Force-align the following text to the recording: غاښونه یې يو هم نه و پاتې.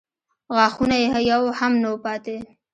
غاښونه 0.55 0.95
یې 1.03 1.09
يو 1.31 1.41
هم 1.59 1.73
نه 1.81 1.87
و 1.93 1.97
پاتې. 2.05 2.37